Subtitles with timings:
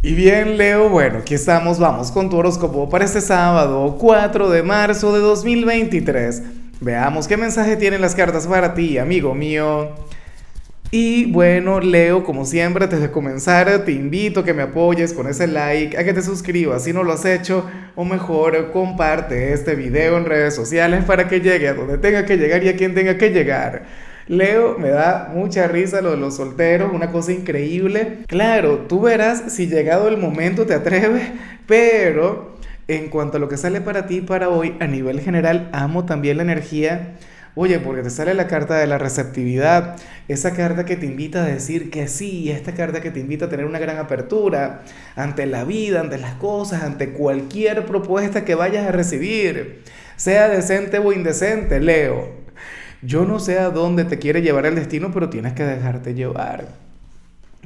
[0.00, 4.62] Y bien, Leo, bueno, aquí estamos, vamos con tu horóscopo para este sábado, 4 de
[4.62, 6.42] marzo de 2023.
[6.80, 9.88] Veamos qué mensaje tienen las cartas para ti, amigo mío.
[10.92, 15.26] Y bueno, Leo, como siempre, antes de comenzar, te invito a que me apoyes con
[15.26, 19.74] ese like, a que te suscribas si no lo has hecho, o mejor, comparte este
[19.74, 22.94] video en redes sociales para que llegue a donde tenga que llegar y a quien
[22.94, 23.82] tenga que llegar.
[24.28, 28.18] Leo, me da mucha risa lo de los solteros, una cosa increíble.
[28.26, 31.30] Claro, tú verás si llegado el momento te atreves,
[31.66, 36.04] pero en cuanto a lo que sale para ti para hoy, a nivel general, amo
[36.04, 37.14] también la energía.
[37.54, 39.96] Oye, porque te sale la carta de la receptividad,
[40.28, 43.48] esa carta que te invita a decir que sí, esta carta que te invita a
[43.48, 44.82] tener una gran apertura
[45.16, 49.82] ante la vida, ante las cosas, ante cualquier propuesta que vayas a recibir,
[50.16, 52.47] sea decente o indecente, Leo.
[53.02, 56.68] Yo no sé a dónde te quiere llevar el destino, pero tienes que dejarte llevar.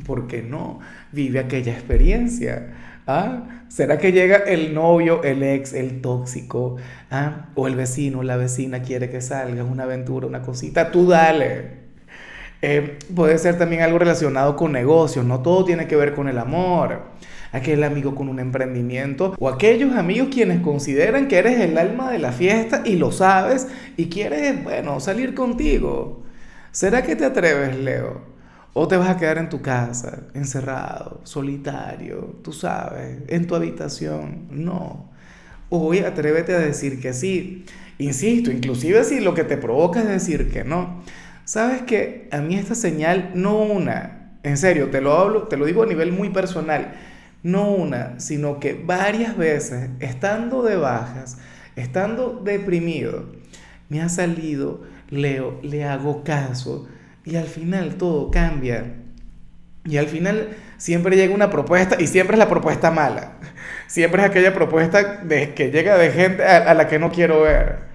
[0.07, 0.81] Porque no,
[1.13, 2.75] vive aquella experiencia.
[3.07, 3.65] ¿Ah?
[3.69, 6.77] ¿Será que llega el novio, el ex, el tóxico?
[7.11, 7.49] ¿Ah?
[7.55, 10.91] O el vecino, la vecina quiere que salga una aventura, una cosita.
[10.91, 11.82] Tú dale.
[12.63, 15.25] Eh, puede ser también algo relacionado con negocios.
[15.25, 17.13] No todo tiene que ver con el amor
[17.53, 22.19] aquel amigo con un emprendimiento o aquellos amigos quienes consideran que eres el alma de
[22.19, 26.23] la fiesta y lo sabes y quieres, bueno, salir contigo.
[26.73, 28.33] ¿Será que te atreves, Leo?
[28.73, 34.47] ¿O te vas a quedar en tu casa, encerrado, solitario, tú sabes, en tu habitación?
[34.51, 35.11] No.
[35.69, 37.67] Hoy atrévete a decir que sí.
[37.99, 41.03] Insisto, inclusive si lo que te provoca es decir que no.
[41.45, 45.67] Sabes que a mí esta señal, no una, en serio, te lo hablo, te lo
[45.67, 46.95] digo a nivel muy personal,
[47.43, 51.39] no una, sino que varias veces, estando de bajas,
[51.77, 53.27] estando deprimido,
[53.89, 56.89] me ha salido, leo, le hago caso
[57.25, 58.95] y al final todo cambia.
[59.85, 63.33] Y al final siempre llega una propuesta y siempre es la propuesta mala.
[63.89, 67.43] Siempre es aquella propuesta de, que llega de gente a, a la que no quiero
[67.43, 67.92] ver.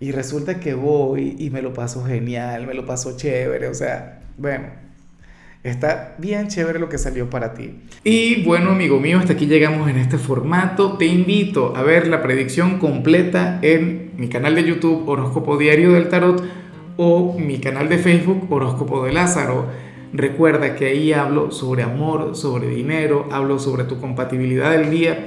[0.00, 3.68] Y resulta que voy y me lo paso genial, me lo paso chévere.
[3.68, 4.68] O sea, bueno,
[5.62, 7.74] Está bien chévere lo que salió para ti.
[8.02, 10.96] Y bueno, amigo mío, hasta aquí llegamos en este formato.
[10.96, 16.08] Te invito a ver la predicción completa en mi canal de YouTube Horóscopo Diario del
[16.08, 16.42] Tarot
[16.96, 19.66] o mi canal de Facebook Horóscopo de Lázaro.
[20.14, 25.26] Recuerda que ahí hablo sobre amor, sobre dinero, hablo sobre tu compatibilidad del día.